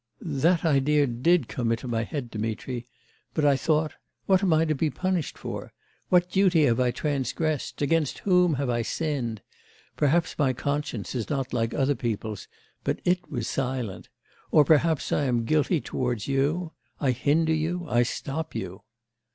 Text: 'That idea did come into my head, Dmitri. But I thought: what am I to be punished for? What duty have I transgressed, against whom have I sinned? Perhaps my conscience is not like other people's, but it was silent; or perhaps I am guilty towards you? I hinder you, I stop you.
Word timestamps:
'That 0.19 0.65
idea 0.65 1.05
did 1.05 1.47
come 1.47 1.71
into 1.71 1.87
my 1.87 2.01
head, 2.03 2.31
Dmitri. 2.31 2.87
But 3.35 3.45
I 3.45 3.55
thought: 3.55 3.93
what 4.25 4.41
am 4.41 4.51
I 4.51 4.65
to 4.65 4.73
be 4.73 4.89
punished 4.89 5.37
for? 5.37 5.73
What 6.09 6.31
duty 6.31 6.63
have 6.63 6.79
I 6.79 6.89
transgressed, 6.89 7.83
against 7.83 8.17
whom 8.25 8.55
have 8.55 8.67
I 8.67 8.81
sinned? 8.81 9.43
Perhaps 9.95 10.39
my 10.39 10.53
conscience 10.53 11.13
is 11.13 11.29
not 11.29 11.53
like 11.53 11.75
other 11.75 11.93
people's, 11.93 12.47
but 12.83 12.99
it 13.05 13.29
was 13.29 13.47
silent; 13.47 14.09
or 14.49 14.65
perhaps 14.65 15.11
I 15.11 15.25
am 15.25 15.45
guilty 15.45 15.79
towards 15.79 16.27
you? 16.27 16.71
I 16.99 17.11
hinder 17.11 17.53
you, 17.53 17.85
I 17.87 18.01
stop 18.01 18.55
you. 18.55 18.81